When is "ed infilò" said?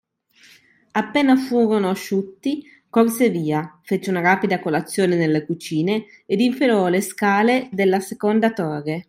6.25-6.87